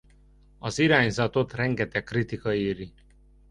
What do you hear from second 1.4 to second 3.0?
rengeteg kritika éri.